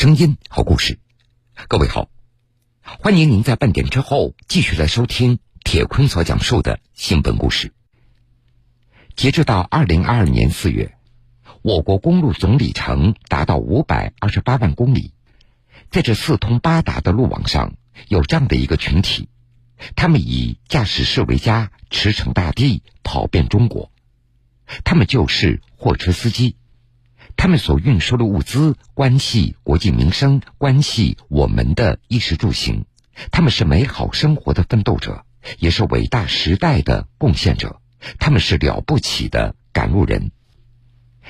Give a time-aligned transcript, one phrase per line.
[0.00, 1.00] 声音，好故事。
[1.66, 2.08] 各位好，
[2.82, 7.72] 欢迎您在半点之后继续来收听铁坤所讲述的新闻故事。
[9.16, 10.94] 截止到二零二二年四月，
[11.62, 15.14] 我国公路总里程达到五百二十八万公里。
[15.90, 17.74] 在这四通八达的路网上，
[18.06, 19.28] 有这样的一个群体，
[19.96, 23.90] 他们以驾驶室为家，驰骋大地，跑遍中国。
[24.84, 26.54] 他们就是货车司机。
[27.38, 32.84] 他们所运输的物资关系国计民生，关系我们的衣食住行。
[33.30, 35.24] 他们是美好生活的奋斗者，
[35.60, 37.80] 也是伟大时代的贡献者。
[38.18, 40.32] 他们是了不起的赶路人。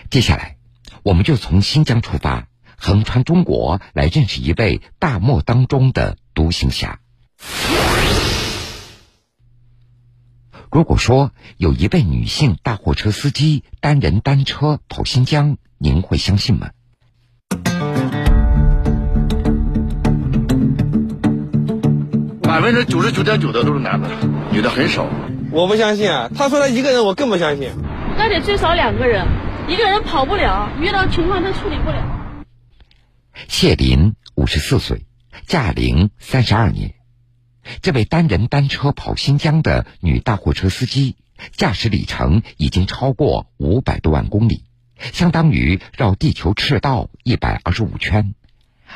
[0.08, 0.56] 接下来，
[1.02, 7.00] 我们就从新疆出发，横穿中国，来认识一位大漠当中的独行侠。
[10.70, 16.68] 如果说有一位女性大货车司机单人单车跑新疆，您会相信吗？
[22.42, 24.11] 百分之九十九点九的都是男的，
[24.52, 25.06] 女的很少。
[25.50, 26.30] 我不相信啊！
[26.34, 27.70] 他说他一个人，我更不相信。
[28.19, 29.27] 那得最少两个人，
[29.69, 32.34] 一个人跑不了，遇到情况他处理不了。
[33.48, 35.06] 谢林五十四岁，
[35.46, 36.94] 驾龄三十二年，
[37.83, 41.16] 这位单人单车跑新疆的女大货车司机，
[41.52, 44.64] 驾驶里程已经超过五百多万公里。
[45.12, 48.34] 相当于绕地球赤道一百二十五圈。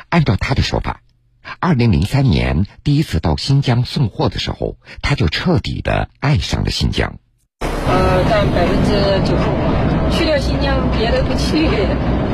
[0.09, 1.01] 按照他的说法，
[1.59, 7.19] 二零零三年第一次到新疆送货的时候，他就彻底的爱上了新疆。
[7.61, 9.62] 呃，占百分之九十五。
[10.13, 11.67] 去了新疆，别的不去，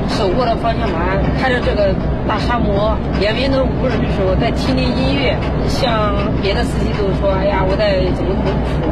[0.09, 1.95] 手握着方向盘，开着这个
[2.27, 5.35] 大沙漠，两边都无人的时候，在听听音乐。
[5.67, 8.91] 像别的司机都说：“哎呀，我在怎么怎么苦。”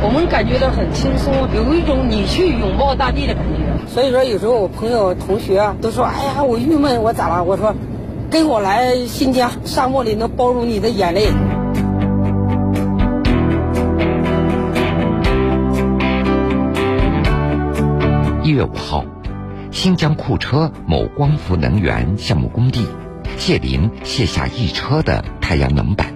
[0.00, 3.92] 我们感觉到很轻松，有一种你去拥抱大地的感觉。
[3.92, 7.74] 所以说，有时候我朋友、同学都说：“哎呀，我郁闷，我咋了？”我说
[8.30, 11.26] ：“跟我来新疆，沙漠里能包容你的眼泪。”
[18.48, 19.04] 一月五号，
[19.70, 22.86] 新疆库车某光伏能源项目工地，
[23.36, 26.14] 谢林卸下一车的太阳能板。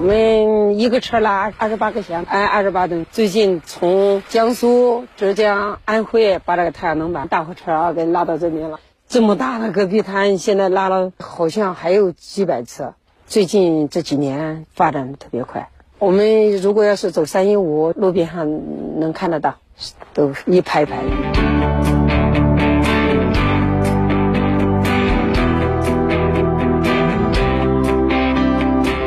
[0.00, 3.06] 我们一个车拉二十八个箱，哎，二十八吨。
[3.12, 8.80] 最近从江苏、浙江、安徽把这个太阳能板大货车啊给拉到这边了。
[9.06, 12.94] 这么大的戈壁滩，现在拉了好像还有几百次。
[13.28, 15.68] 最近这几年发展特别快。
[16.00, 18.48] 我们如果要是走三一五，路边上
[18.98, 19.54] 能看得到，
[20.14, 21.08] 都一排排的。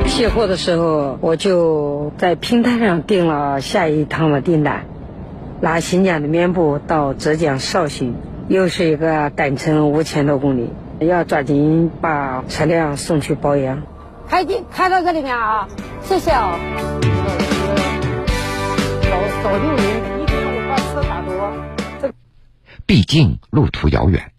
[0.08, 4.86] 卸货的时候，我就在平台上订了下一趟的订单，
[5.62, 8.16] 拉新疆的棉布到浙江绍兴，
[8.48, 13.82] 又是一个单程五千多公里，要抓紧把车辆送去保养。
[14.30, 15.68] 开进开到这里面啊，
[16.04, 16.60] 谢谢啊。
[19.02, 19.10] 早
[19.44, 20.21] 早就人一天我把车打多。
[22.86, 24.32] 毕竟路途遥远，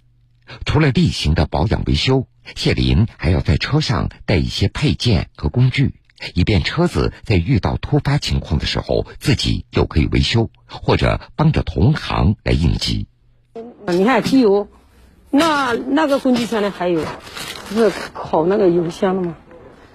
[0.64, 2.26] 除了例行的保养维修。
[2.56, 5.94] 谢林还要在车上带一些配件和工具，
[6.34, 13.06] 以便车子在遇到突发情况的时候，自己就可以维修，或者帮着同行来应急。
[13.86, 14.66] 你看机油，
[15.30, 17.04] 那那个工具箱里还有，
[17.68, 19.36] 不是烤那个油箱的吗？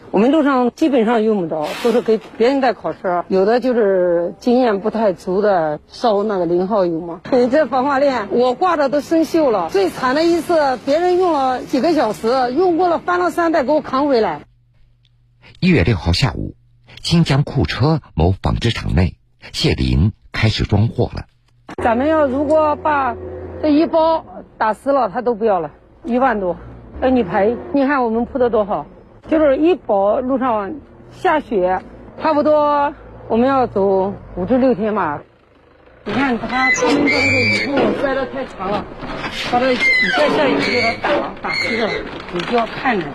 [0.10, 7.22] 我们路上基本上用不着，都是给别人带烤车，有的就是经验不太足的烧那个零号油嘛。
[7.32, 14.42] 你这防滑链我挂着都生锈了，最惨的一次，别人用了几个小时，用过了翻了三代给我扛回来。
[15.60, 16.56] 一月六号下午，
[17.04, 19.18] 新疆库车某纺织厂内，
[19.52, 21.26] 谢林开始装货了。
[21.84, 23.16] 咱们要如果把
[23.62, 24.26] 这一包
[24.58, 25.72] 打湿了，他都不要了，
[26.06, 26.56] 一万多，
[27.02, 27.58] 哎你赔。
[27.74, 28.86] 你看我们铺的多好。
[29.30, 30.74] 就是一包路上
[31.12, 31.82] 下雪，
[32.22, 32.94] 差不多
[33.28, 35.22] 我们要走五至六天吧。
[36.06, 38.86] 你看他他们这个雨布摔得太长了，
[39.52, 41.90] 把这再下雨就给它打了，打湿了，
[42.32, 43.06] 你就要看着。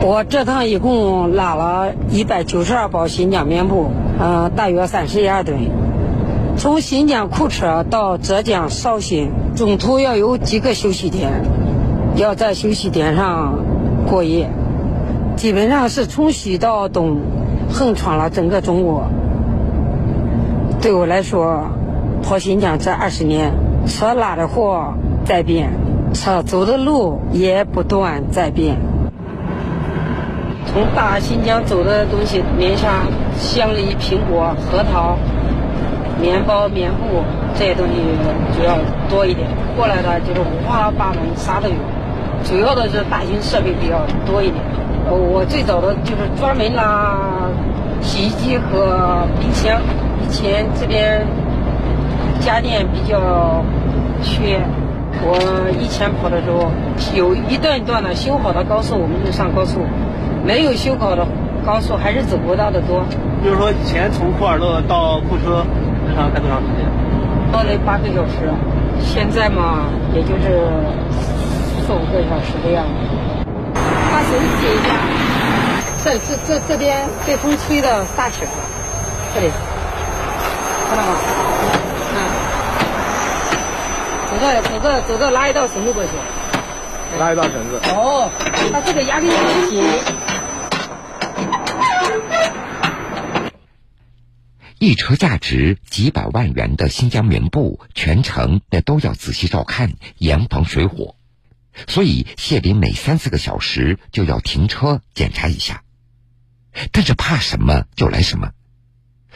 [0.00, 5.56] 我这趟一共拉了一百九十二包新疆棉布，嗯，大约三十一二吨。
[6.56, 9.30] 从新疆库车到浙江绍兴。
[9.54, 11.30] 中途要有几个休息点，
[12.16, 13.56] 要在休息点上
[14.10, 14.50] 过夜，
[15.36, 17.20] 基本上是从西到东，
[17.70, 19.06] 横穿了整个中国。
[20.82, 21.68] 对我来说，
[22.24, 23.52] 跑新疆这二十年，
[23.86, 25.70] 车拉的货在变，
[26.12, 28.76] 车走的路也不断在变。
[30.66, 33.06] 从大新疆走的东西，连像
[33.38, 35.16] 香梨、苹果、核桃。
[36.24, 37.22] 棉包、棉布
[37.54, 37.92] 这些东西
[38.56, 38.78] 主要
[39.10, 39.46] 多一点。
[39.76, 41.74] 过来的就是五花八门，啥都有。
[42.42, 44.56] 主要的是大型设备比较多一点。
[45.06, 47.18] 我最早的就是专门拉
[48.00, 49.78] 洗衣机和冰箱。
[50.22, 51.26] 以前这边
[52.40, 53.62] 家电比较
[54.22, 54.58] 缺，
[55.20, 55.36] 我
[55.78, 56.70] 以前跑的时候
[57.14, 59.80] 有一段一段的修好的高速，我们就上高速；
[60.42, 61.26] 没有修好的
[61.66, 63.04] 高速，还是走国道的多。
[63.42, 65.66] 比如说以前从库尔勒到库车，
[66.06, 66.86] 正常开多长时间？
[67.52, 68.50] 都得八个小时。
[69.00, 70.60] 现在嘛，也就是
[71.86, 72.90] 四五个小时的样子。
[74.10, 74.30] 把手
[74.60, 74.88] 解一下，
[76.04, 78.56] 这这这这边被风吹的大起来了，
[79.34, 79.50] 这里
[80.88, 81.10] 看到吗？
[82.14, 82.16] 嗯，
[84.30, 86.10] 走着走着走着拉一道绳子过去，
[87.18, 87.80] 拉一道绳子。
[87.94, 88.30] 哦，
[88.72, 89.82] 它这个压力很紧。
[94.84, 101.16] 一车价值几百万元的新疆棉布，全程那都要仔细照看，严防水火。
[101.88, 105.82] 所以谢林每三四个小时就要停车检查一下。
[106.92, 108.50] 但是怕什么就来什么，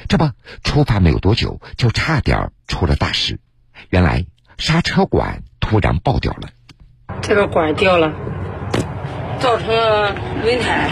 [0.06, 0.30] 这不
[0.62, 3.40] 出发没有多久就差点出了大事。
[3.88, 4.26] 原来
[4.58, 6.50] 刹车管突然爆掉了，
[7.22, 8.12] 这个管掉了，
[9.40, 9.68] 造成
[10.42, 10.90] 轮胎。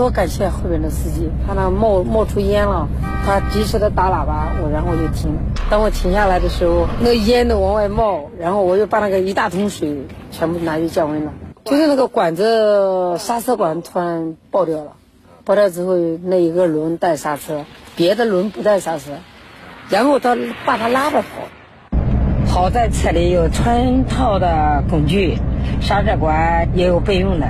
[0.00, 2.88] 多感谢后面的司机，他那冒冒出烟了，
[3.26, 5.40] 他及时的打喇叭，我然后就停了。
[5.68, 11.32] 当我停下来的时候，那烟都往外冒，然后我又把那个一大桶水全部拿去降温了。
[11.66, 14.92] 就是那个管子刹车管突然爆掉了，
[15.44, 19.10] 爆掉之后那一个轮带刹车，别的轮不带刹车，
[19.90, 21.28] 然后他把它拉着跑。
[22.46, 25.36] 好在车里有全套的工具，
[25.82, 27.46] 刹车管也有备用的。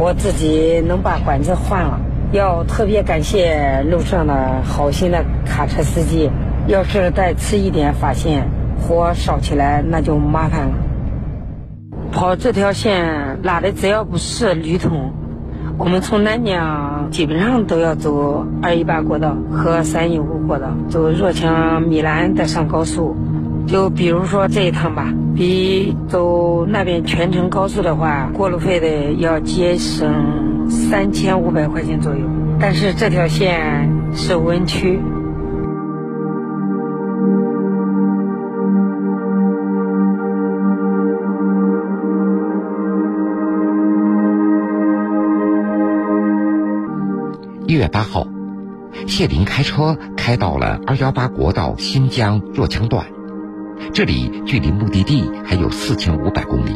[0.00, 1.98] 我自己能把管子换了，
[2.30, 6.30] 要特别感谢路上的好心的卡车司机。
[6.68, 8.48] 要是再迟一点发现，
[8.80, 10.74] 火烧起来那就麻烦了。
[12.12, 15.12] 跑这条线拉的只要不是绿通，
[15.78, 23.16] 我们从南疆基本上都要走二一八国道和三一五国道，走若羌米兰再上高速。
[23.68, 32.20] 就比如说这一趟吧，比走那边全程高速的话，过路费得要节省三千五百块钱左右。
[32.58, 34.98] 但是这条线是温区。
[47.66, 48.26] 一月八号，
[49.06, 53.17] 谢林开车开到了二幺八国道新疆若羌段。
[53.92, 56.72] 这里距离目的地还有四千五百公里，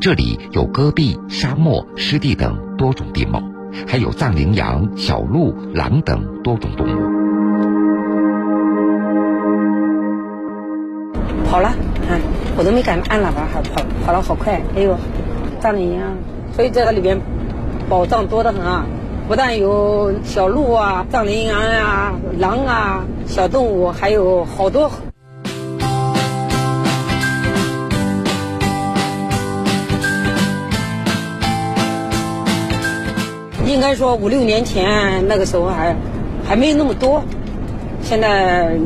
[0.00, 3.42] 这里有戈壁、沙漠、湿地等多种地貌，
[3.88, 7.20] 还有藏羚羊、小鹿、狼等多种动物。
[11.48, 11.72] 跑了，
[12.06, 12.20] 看
[12.56, 14.62] 我都没敢按喇叭，还跑跑了好快。
[14.76, 14.96] 哎呦，
[15.60, 16.02] 藏羚羊，
[16.52, 17.20] 所以这个里边
[17.88, 18.84] 宝藏多得很啊！
[19.26, 24.90] 不但有小鹿啊、藏羚羊啊、狼啊、小动物，还有好多。
[33.70, 35.94] 应该说五六年前那个时候还
[36.44, 37.22] 还没有那么多，
[38.02, 38.76] 现在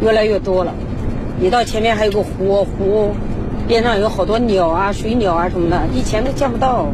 [0.00, 0.72] 越来越多了。
[1.40, 3.12] 你到前面还有个湖，湖
[3.66, 6.86] 边上有好多鸟啊、水鸟啊什么的，以前都见不到。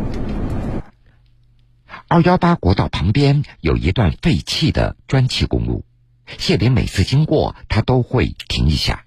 [2.09, 5.85] 二幺八国道旁边有一段废弃的砖砌公路，
[6.39, 9.05] 谢林每次经过，他都会停一下。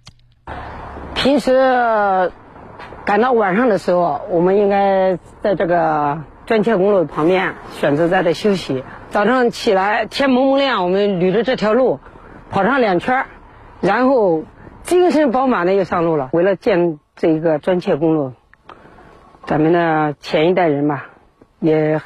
[1.16, 2.32] 平时
[3.06, 6.22] 赶到晚上的时候，我们应该在这个。
[6.48, 8.86] 砖砌公路旁边选择在这休息。
[9.10, 12.00] 早上起来天蒙蒙亮，我们捋着这条路
[12.50, 13.26] 跑上两圈，
[13.82, 14.46] 然后
[14.82, 16.30] 精神饱满的又上路了。
[16.32, 18.32] 为了建这一个砖砌公路，
[19.46, 21.10] 咱们的前一代人吧，
[21.60, 22.00] 也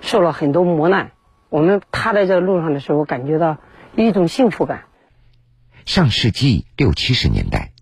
[0.00, 1.10] 受了很多磨难。
[1.50, 3.58] 我们踏在这路上的时候，感觉到
[3.94, 4.84] 一种幸福感。
[5.84, 7.72] 上世纪六七十年代，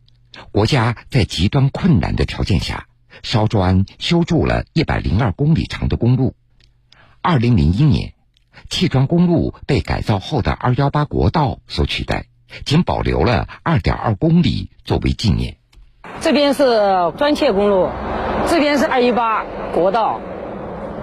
[0.50, 2.85] 国家在极端困难的条件下。
[3.22, 6.34] 烧砖修筑了一百零二公里长的公路。
[7.22, 8.12] 二零零一年，
[8.70, 12.26] 砌砖公路被改造后的二幺八国道所取代，
[12.64, 15.56] 仅保留了二点二公里作为纪念。
[16.20, 16.64] 这边是
[17.16, 17.88] 砖砌公路，
[18.48, 19.44] 这边是二一八
[19.74, 20.20] 国道，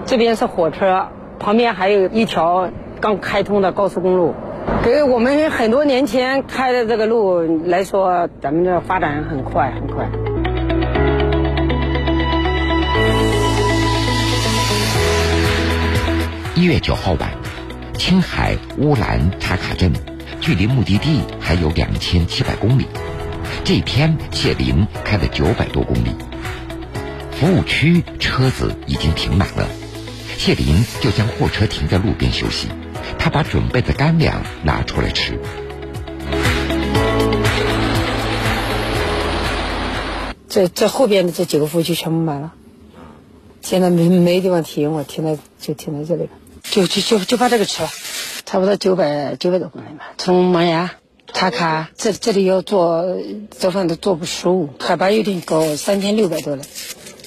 [0.05, 4.34] 这边是火车，旁边还有一条刚开通的高速公路。
[4.82, 10.10] 给我们很多年前开的这个路来说，咱们这发展很快很快。
[16.63, 17.29] 一月九号晚，
[18.00, 19.91] 青海乌兰察卡镇
[20.39, 22.88] 距离目的地还有两千七百公里。
[23.65, 26.15] 这天，谢林开了九百多公里，
[27.32, 29.67] 服务区车子已经停满了，
[30.38, 32.70] 谢林就将货车停在路边休息。
[33.20, 35.38] 他把准备的干粮拿出来吃。
[40.48, 42.53] 这这后边的这几个服务区全部满了，
[43.62, 46.29] 现在没没地方停，我停在就停在这里了，
[46.63, 47.89] 就就就就把这个吃了，
[48.46, 50.96] 差不多九百九百多公里吧，从玛雅。
[51.36, 53.17] 塔卡，这这里要做
[53.50, 56.63] 做饭都做不熟，海拔有点高，三千六百多了，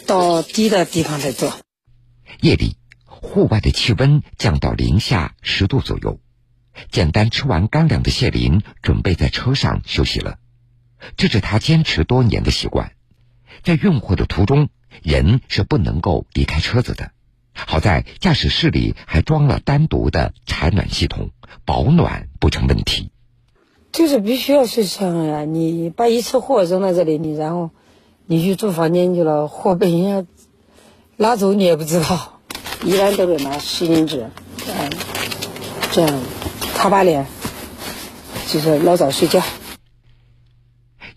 [0.06, 1.52] 到低的地方再做。
[2.40, 6.20] 夜里，户外的气温降到零下十度左右，
[6.92, 10.38] 简单吃完干粮的谢林准备在车上休息了。
[11.16, 12.92] 这是他坚持多年的习惯，
[13.64, 14.68] 在运货的途中，
[15.02, 17.10] 人是不能够离开车子的。
[17.56, 21.30] 好在驾驶室里还装了单独的采暖系统，
[21.64, 23.10] 保暖不成问题。
[23.92, 25.44] 就是必须要睡车上呀！
[25.44, 27.70] 你把一车货扔在这里，你然后
[28.26, 30.30] 你去住房间去了，货被人家
[31.16, 32.40] 拉走，你也不知道。
[32.84, 34.28] 一般都得拿湿巾纸，
[34.68, 34.92] 嗯，
[35.92, 36.22] 这样
[36.74, 37.26] 擦把脸，
[38.48, 39.42] 就是老早睡觉。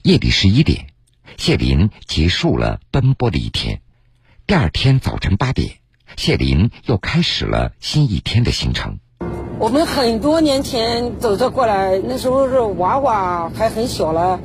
[0.03, 0.87] 夜里十一点，
[1.35, 3.81] 谢林结束了奔波的一天。
[4.47, 5.78] 第二天早晨八点，
[6.19, 8.99] 谢林又开始了新一天的行程。
[9.57, 14.41] 我们很多年前走着过来，那时候是娃娃还很小了，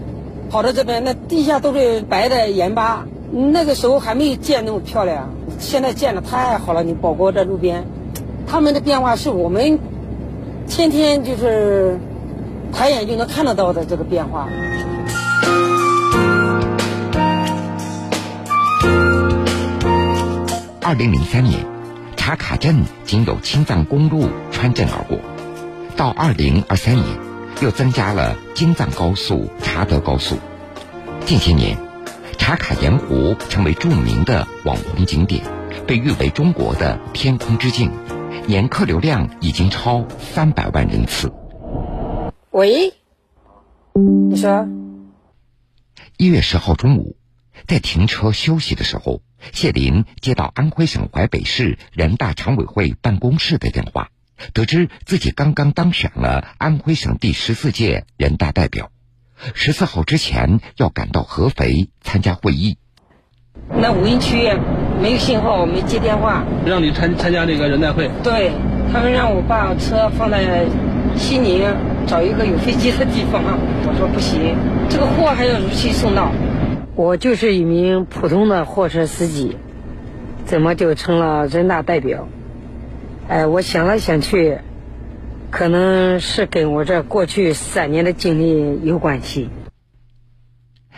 [0.51, 6.85] 跑到这边，那地下都是白的盐巴，那个时候还没有建那么漂亮，现在建的太好了。
[6.85, 7.85] 你宝宝在路边，
[8.47, 9.81] 他们的变化是我们
[10.69, 11.99] 天天就是
[12.73, 14.49] 抬眼就能看得到的这个变化。
[20.85, 21.65] 二零零三年。
[22.15, 25.19] 茶卡镇仅有青藏公路穿镇而过，
[25.97, 27.07] 到二零二三年，
[27.61, 30.39] 又增加了京藏高速、查德高速。
[31.27, 31.77] 近些年，
[32.39, 35.43] 茶卡盐湖成为著名的网红景点，
[35.87, 37.91] 被誉为中国的天空之镜，
[38.47, 41.33] 年客流量已经超三百万人次。
[42.51, 42.95] 喂，
[43.95, 44.67] 你说？
[46.17, 47.17] 一月十号中午，
[47.67, 49.21] 在停车休息的时候。
[49.53, 54.09] 谢林接到安徽省淮北市人大常委会办公室的电话，
[54.55, 58.91] 得知自己刚刚当选了安徽省第十四届人大代表，
[59.53, 62.79] 十四号之前要赶到合肥参加会议。
[63.69, 64.51] 那无人区
[65.03, 68.11] 没有信号，我没接电话，让你参参加这个人代会。
[68.23, 68.51] 对
[68.91, 70.65] 他们让我把车放在
[71.17, 71.63] 西宁，
[72.07, 73.43] 找一个有飞机的地方。
[73.45, 74.57] 我说不行，
[74.89, 76.33] 这个货还要如期送到。
[76.97, 79.57] 我就是一名普通的货车司机，
[80.47, 82.29] 怎么就成了人大代表？
[83.27, 84.61] 哎，我想来想去，
[85.51, 89.49] 可能是跟我这过去三年的经历有关系。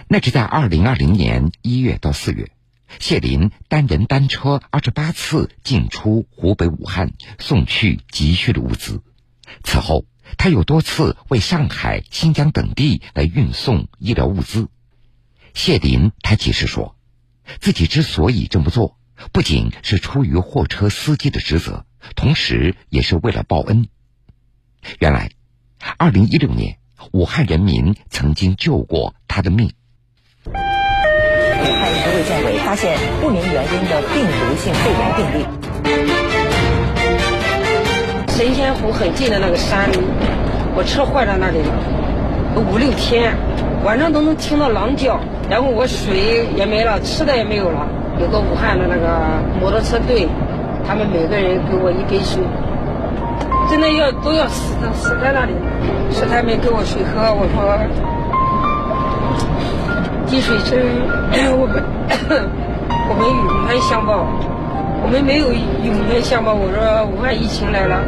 [0.07, 2.51] 那是在二零二零年一月到四月，
[2.99, 9.01] 谢林单人单车二十八次进出湖北武汉，送去急需的物资。
[9.65, 10.05] 此后，
[10.37, 14.69] 他又多次为上海、新疆等地来运送医疗物资。
[15.57, 16.95] 谢林他解释说，
[17.61, 18.99] 自己之所以这么做，
[19.33, 23.89] 不仅是出于货车司机的职责，同时也是为了报恩。
[24.99, 25.31] 原来，
[25.97, 26.77] 二零一六年，
[27.11, 29.73] 武汉人民曾经救过他的命。
[30.45, 35.47] 武汉市卫健委发现不明原因的病毒性肺炎病例。
[38.29, 39.91] 神仙湖很近的那个山，
[40.77, 41.73] 我车坏在那里了，
[42.61, 43.35] 五六天，
[43.85, 45.21] 晚上都能听到狼叫。
[45.49, 47.87] 然后我水也没了，吃的也没有了。
[48.19, 49.21] 有个武汉的那个
[49.61, 50.27] 摩托车队，
[50.87, 52.43] 他们每个人给我一杯水，
[53.71, 55.53] 真的要都要死死在那里。
[56.11, 57.79] 是他们给我水喝，我说
[60.27, 60.77] 滴水之
[61.33, 61.85] 恩，我们
[63.09, 64.27] 我们永远相报。
[65.05, 66.55] 我们没有永远相报。
[66.55, 68.01] 我说武汉疫情来了，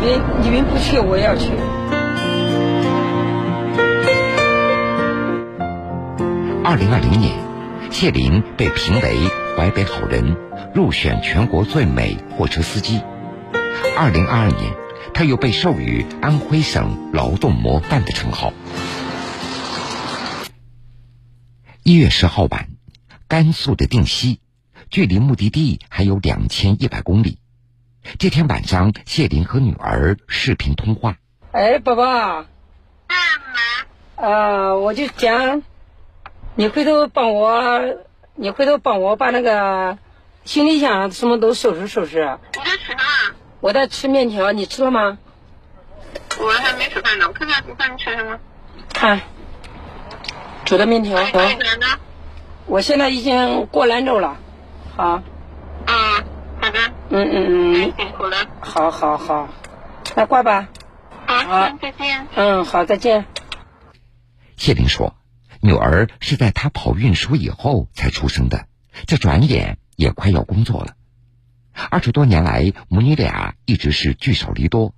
[0.00, 1.52] 你们你们不去，我也要去。
[6.62, 7.32] 二零二零年，
[7.90, 10.36] 谢林被评为淮北好人，
[10.74, 13.00] 入选全国最美货车司机。
[13.96, 14.74] 二零二二年，
[15.14, 18.52] 他又被授予安徽省劳动模范的称号。
[21.82, 22.68] 一月十号晚，
[23.26, 24.40] 甘肃的定西，
[24.90, 27.38] 距离目的地还有两千一百公里。
[28.18, 31.16] 这天晚上，谢林和女儿视频通话。
[31.52, 32.04] 哎，宝宝。
[32.04, 32.46] 啊
[33.08, 34.28] 妈。
[34.28, 35.62] 啊，我就讲。
[36.60, 37.80] 你回头帮我，
[38.34, 39.96] 你回头帮我把那个
[40.44, 42.38] 行李箱什么都收拾收拾。
[42.52, 42.98] 你在吃啥？
[43.60, 45.16] 我在吃面条，你吃了吗？
[46.38, 48.38] 我还没吃饭呢，我看看我饭你吃什么？
[48.92, 49.22] 看，
[50.66, 51.18] 煮的面条。
[52.66, 54.36] 我现在已经过兰州了，
[54.94, 55.22] 好。
[55.86, 55.94] 嗯，
[56.60, 56.78] 好的。
[57.08, 57.94] 嗯嗯嗯。
[57.96, 58.36] 辛苦了。
[58.60, 59.48] 好好好，
[60.14, 60.68] 那挂吧。
[61.24, 62.26] 好，再见。
[62.34, 63.24] 嗯，好，再见。
[64.58, 65.14] 谢林说，
[65.60, 68.66] 女儿是在他跑运输以后才出生的，
[69.06, 70.94] 这转眼也快要工作了。
[71.90, 74.94] 二十多年来，母女俩一直是聚少离多。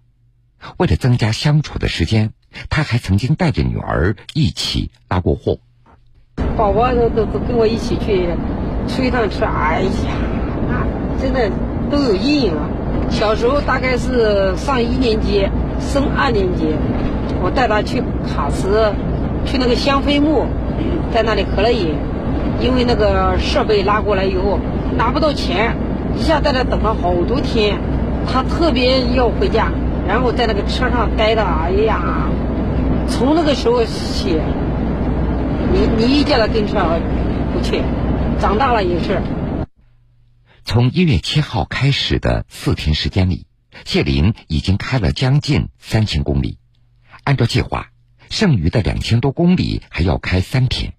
[0.76, 2.33] 为了增加相处的时间，
[2.71, 5.59] 他还曾经带着女儿一起拉过货。
[6.57, 8.28] 宝宝都都都跟我一起去
[8.88, 9.90] 出一趟车，哎呀，
[10.69, 11.50] 那真的
[11.90, 12.71] 都有阴影了！
[13.11, 15.49] 小时候大概是上一年级，
[15.81, 16.75] 升二年级，
[17.42, 18.95] 我带他去卡斯，
[19.45, 20.47] 去那个香妃墓，
[21.13, 21.97] 在那里合了影。
[22.61, 24.61] 因为那个设备拉过来以后
[24.97, 25.77] 拿不到钱，
[26.17, 27.81] 一下在那等了好多天，
[28.27, 29.73] 他特别要回家，
[30.07, 32.29] 然后在那个车上待的，哎呀，
[33.09, 34.39] 从那个时候起。
[35.73, 37.01] 你你一叫他跟车
[37.55, 37.83] 不去，
[38.39, 39.23] 长大了也是。
[40.65, 43.47] 从一月七号开始的四天时间里，
[43.87, 46.59] 谢林已经开了将近三千公里。
[47.25, 47.87] 按照计划，
[48.33, 50.95] 剩余的两千多公里还要开三天，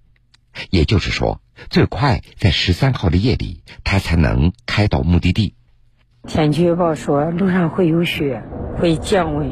[0.70, 5.56] 也就是说，最快在十三号的夜里，他才能开到目的地。
[6.28, 8.44] 天气预报说路上会有雪，
[8.80, 9.50] 会降温，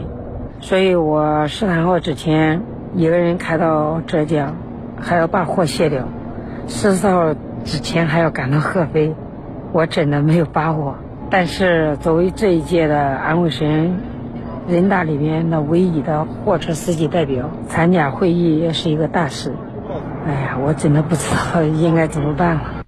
[0.60, 2.62] 所以我十三号之前
[2.96, 4.56] 一个人开到浙江。
[5.04, 6.08] 还要把货卸掉，
[6.68, 7.34] 十四号
[7.66, 9.16] 之前还要赶到合肥，
[9.74, 10.96] 我真的没有把握。
[11.32, 13.98] 但是作为这一届的安徽省
[14.68, 19.56] 人大里面的唯一的货车司机代表，参加会议也是一个大事。
[20.25, 22.86] 哎呀，我真的不知道应该怎么办了。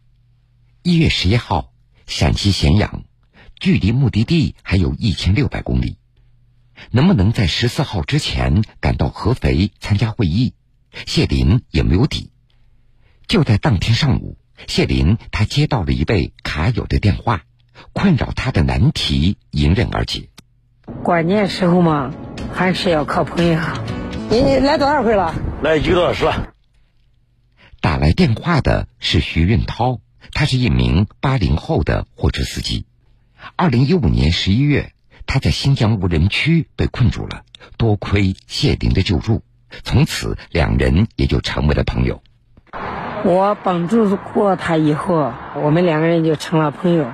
[0.83, 1.73] 一月十一号，
[2.05, 3.03] 陕西咸阳，
[3.59, 5.97] 距离目的地还有一千六百公里，
[6.91, 10.53] 能不能在十四号之前赶到合肥参加会议？
[11.07, 12.31] 谢林也没有底。
[13.27, 17.43] 就在当天上午，谢林他接到了一位卡友的电话，
[17.93, 20.29] 困扰他的难题迎刃而解。
[21.03, 22.11] 关键时候嘛，
[22.53, 23.59] 还是要靠朋友。
[24.29, 25.33] 你来多少回了？
[25.61, 26.49] 来一个多小时了。
[27.81, 29.99] 打来电话的是徐运涛，
[30.33, 32.85] 他是一名八零后的货车司机。
[33.55, 34.91] 二零一五年十一月，
[35.25, 37.43] 他在新疆无人区被困住了，
[37.77, 39.41] 多亏谢林的救助。
[39.83, 42.21] 从此，两人也就成为了朋友。
[43.25, 47.11] 我帮助过他以后，我们两个人就成了朋友。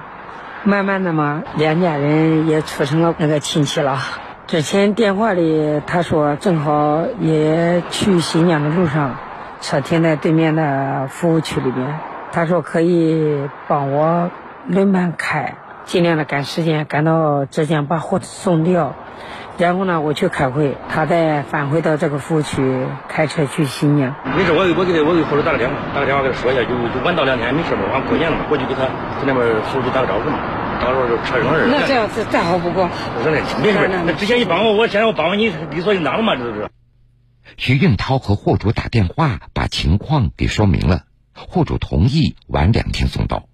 [0.64, 3.98] 慢慢的嘛，两家人也处成了那个亲戚了。
[4.46, 9.16] 之前电话里他说，正好也去新疆的路上，
[9.62, 12.00] 车停在对面的服务区里边。
[12.32, 14.30] 他说可以帮我
[14.68, 18.96] 轮班开，尽量的赶时间，赶到浙江把货送掉。
[19.58, 24.16] 然后呢，我去开会，他再返回到这个服务区开车去新疆。
[24.38, 28.84] 没事，我我给他我给护士打个电话，打个电话给他说一下，就就晚到两天没事嘛，完过年了嘛，过去给他
[29.20, 30.40] 在那边服务区打个招呼嘛，
[30.80, 31.70] 到时候就车扔人。
[31.70, 32.84] 那这样子再好不过。
[32.84, 36.70] 我说那没事，那之前你帮我，我现在我帮完你理所应当的嘛，这都是。
[37.58, 43.50] 徐运涛和货主打电话把情况给说明了，货主同意晚两天送到，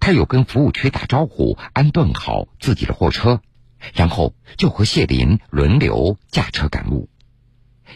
[0.00, 3.40] 他有跟服务区打招呼，安顿好自己的货车。
[3.92, 7.10] 然后就和谢林轮流驾车赶路。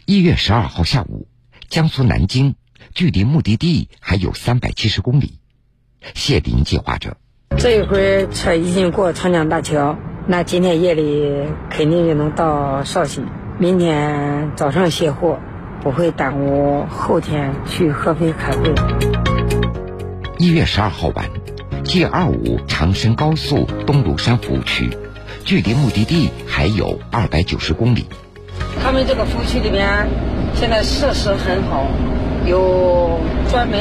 [0.05, 1.29] 一月十二号下午，
[1.71, 2.57] 江苏南京，
[2.93, 5.39] 距离目的地还有三百七十公里。
[6.15, 7.17] 谢林计划着，
[7.57, 13.27] 这一回车已经过长江大桥，那今天夜里肯定就能到绍兴。
[13.59, 15.39] 明天早上卸货，
[15.83, 18.73] 不会耽误后天去合肥开会。
[20.39, 21.27] 一月十二号晚
[21.83, 24.91] ，G 二五长深高速东庐山服务区。
[25.45, 28.07] 距离目的地还有二百九十公里。
[28.83, 30.07] 他们这个服务区里面，
[30.55, 31.87] 现在设施很好，
[32.47, 33.19] 有
[33.51, 33.79] 专门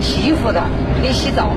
[0.00, 0.62] 洗衣服的，
[1.00, 1.50] 可以洗澡。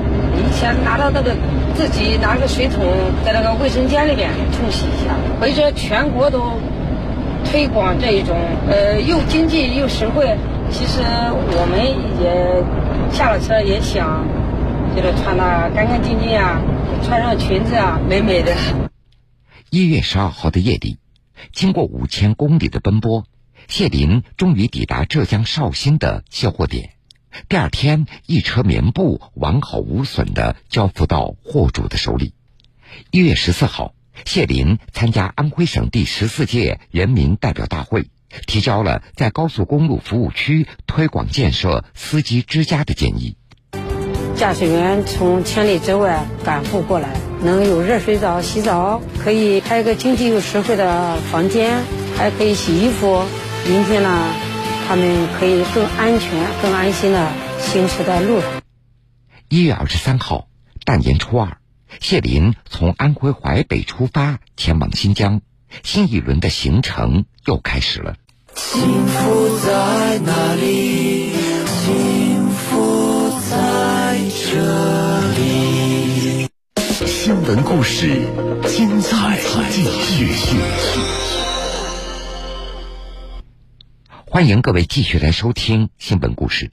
[0.58, 1.36] 先拿到那个
[1.76, 2.84] 自己拿个水桶，
[3.24, 5.14] 在那个卫生间里面冲洗一下。
[5.38, 6.58] 所以说，全国都
[7.44, 8.36] 推广这一种，
[8.68, 10.36] 呃，又经济又实惠。
[10.70, 11.78] 其实我们
[12.20, 14.26] 也下了车也想，
[14.96, 16.60] 就是穿的干干净净啊，
[17.04, 18.52] 穿上裙子啊，美美的。
[19.70, 20.98] 一月十二号的夜里，
[21.52, 23.24] 经过五千公里的奔波，
[23.68, 26.90] 谢林终于抵达浙江绍兴的卸货点。
[27.48, 32.32] 第二天，一车棉布完好无损的交付到货主的手里。
[33.10, 38.06] 一月十四号，谢林参加安徽省第十四届人民代表大会，
[38.46, 43.36] 提交了在高速公路服务区推广建设司机之家的建议。
[44.36, 51.82] 驾驶员从千里之外赶赴过来，能有热水澡洗澡，可以开个经济又实惠的房间，
[52.16, 53.24] 还可以洗衣服。
[53.68, 54.32] 明天呢，
[54.88, 56.30] 他们可以更安全、
[56.62, 58.48] 更安心的行驶在路上。
[59.50, 60.48] 一月二十三号，
[60.86, 61.58] 大年初二，
[62.00, 65.42] 谢林从安徽淮北出发，前往新疆，
[65.82, 68.16] 新一轮的行程又开始了。
[68.54, 71.32] 幸福在哪里？
[71.66, 74.16] 幸福在
[74.50, 76.48] 这里。
[77.06, 78.22] 新闻故事，
[78.66, 79.38] 精彩
[79.70, 80.28] 继续。
[84.38, 86.70] 欢迎各位继续来收听新闻故事。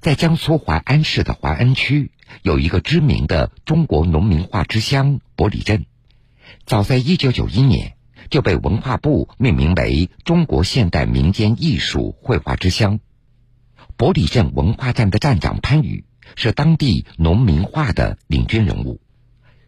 [0.00, 2.12] 在江苏淮安市的淮安区，
[2.42, 5.86] 有一个知名的中国农民画之乡——伯里镇。
[6.66, 7.96] 早在一九九一年，
[8.30, 13.00] 就被文化部命名为中国现代民间艺术绘画之乡。
[13.96, 16.04] 伯里镇文化站的站长潘宇
[16.36, 19.00] 是当地农民画的领军人物。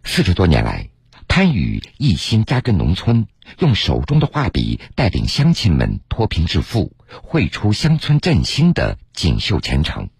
[0.04, 0.90] 四十多年来，
[1.30, 3.28] 潘宇一心扎根农村，
[3.60, 10.10] 用手中的画笔带领乡亲们脱贫致富，绘出乡村振兴的锦绣前程。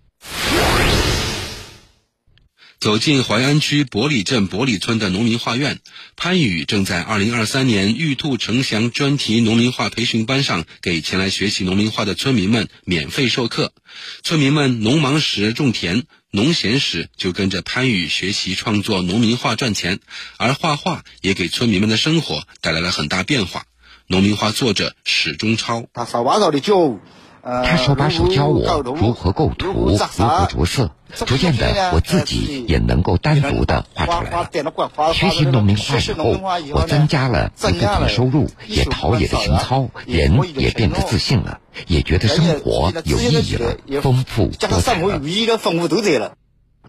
[2.79, 5.81] 走进淮安区伯里镇伯里村的农民画院，
[6.17, 13.75] 潘宇正在2023年玉兔呈祥专题农民画培训班上给前来学习农民画的村民们免费授课。
[14.23, 19.99] 村民们农忙时种田，农闲时就跟着潘宇学习创作农民画赚钱，
[20.37, 23.65] 而画画也给村民们的生活带来了很大变化。
[24.07, 26.99] 农民画作者史中超，他手把手的教。
[27.43, 34.51] 他手把手教我如何构图，如何着色，逐渐的，我自己也能够单独的画出来了。
[35.15, 36.39] 学习农民画以后，
[36.75, 46.37] 我增加了一部分收入，也陶冶了情操，人也变得自信了，也觉得生活有意义了，丰富多彩了。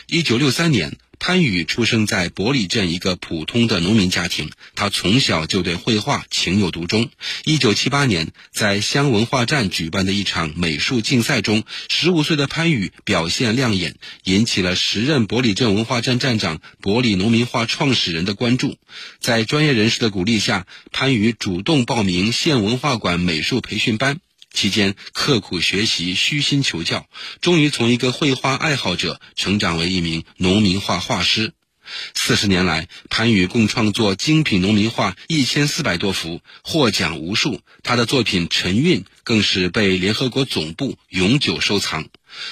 [0.08, 0.98] 一九六三年。
[1.24, 7.10] 潘宇出生在伯里镇一个普通的农民家庭，他从小就对绘画情有独钟。
[7.46, 18.78] 一九七八年，在乡文化站举办的一场美术竞赛中，十五岁的潘宇表现亮眼，引起了时任伯里镇文化站站长、伯里农民画创始人的关注。
[19.20, 24.20] 在专业人士的鼓励下，潘宇主动报名县文化馆美术培训班。
[24.54, 27.08] 期间刻苦学习，虚心求教，
[27.42, 31.54] 终于从一个绘画爱好者成长为一名农民画画师。
[32.14, 37.62] 四十年来，潘宇共创作精品农民画一千四百多幅，获奖无数。
[37.84, 42.08] 他的作品《沉韵》更是被联合国总部永久收藏。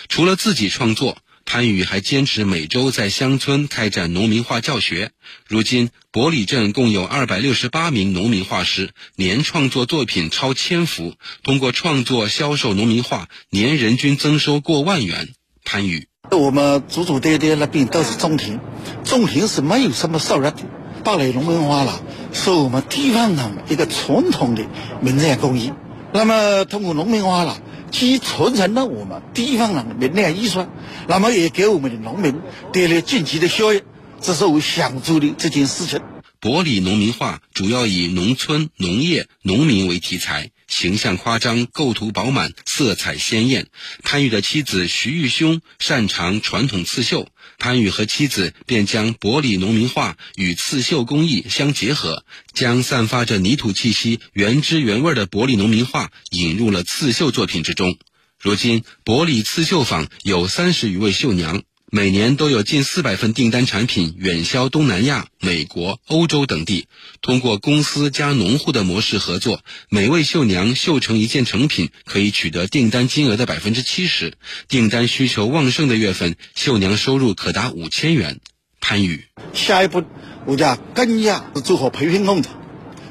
[0.09, 1.17] 除了自己创作，
[1.51, 5.09] 潘宇还坚持每周在乡村开展农民画教学。
[5.47, 11.15] 如今，伯里镇共有二百六十八名农民画师，年创作作品超千幅。
[11.41, 15.29] 通过创作销售农民画，年人均增收过万元。
[15.65, 18.59] 潘宇，我们祖祖代代那边都是种田，
[19.03, 20.55] 种田是没有什么收入的。
[21.03, 21.99] 芭蕾农民画了，
[22.31, 24.63] 是我们地方上一个传统的
[25.01, 25.73] 民间工艺。
[26.13, 27.59] 那么，通过农民画了。
[27.91, 30.65] 既传承了我们地方人的民间艺术，
[31.07, 32.35] 那么也给我们的农民
[32.71, 33.81] 带来经济的效益，
[34.21, 36.01] 这是我想做的这件事情。
[36.39, 43.67] 博里农民画主要以农村、农业、农民为题材，形象夸张，构图饱满，色彩鲜艳。
[44.03, 47.27] 潘宇的妻子徐玉兄擅长传统刺绣。
[47.57, 57.97] 潘宇和妻子便将伯里农民画与刺绣工艺相结合，将散发着泥土气息、原汁原味的伯里农民画引入了刺绣作品之中。
[58.39, 61.63] 如今，伯里刺绣坊有三十余位绣娘。
[61.91, 66.87] 每年都有近四百份订单产品远销东南亚、美国、欧洲等地。
[67.19, 74.33] 通过公司加农户的模式合作，每位绣娘绣成一件成品，可以取得订单金额的百分之七十。
[74.67, 78.39] 订单需求旺盛的月份，绣娘收入可达五千元。
[78.79, 80.03] 潘宇，下一步，
[80.45, 82.51] 我家更加做好培训工作，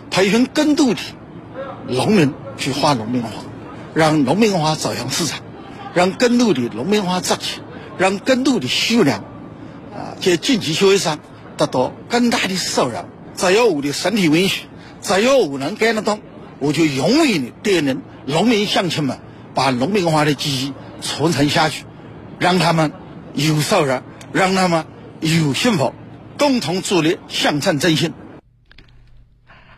[0.09, 1.01] 培训更多的
[1.89, 3.31] 农民去画农民画，
[3.93, 5.41] 让农民画走向市场，
[5.95, 7.61] 让更多的农民画赚钱。
[7.99, 9.25] 让更多的绣娘
[9.93, 11.19] 啊，在经济效益上
[11.57, 12.95] 得到更大的收入。
[13.37, 14.67] 只要我的身体允许，
[15.03, 16.21] 只要我能干得动，
[16.59, 19.19] 我就永远的带领农民乡亲们
[19.55, 21.85] 把农民化的技艺传承下去，
[22.39, 22.93] 让他们
[23.35, 24.01] 有收入，
[24.33, 24.87] 让他们
[25.21, 25.95] 有幸福，
[26.39, 28.13] 共同助力乡村振兴。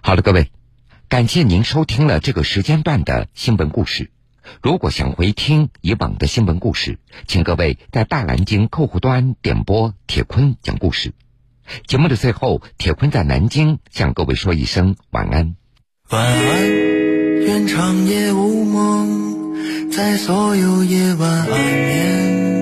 [0.03, 0.51] 好了，各位，
[1.09, 4.11] 感谢您收听了这个时间段的新闻故事。
[4.63, 11.13] 如果想回听以往的新闻故事，请各位在大南京客户端点播铁坤讲故事。
[11.87, 15.55] 节目的最后，铁坤在南京向各位说一声晚安。
[16.11, 22.60] 晚安，愿长夜无梦，在所有夜晚安眠。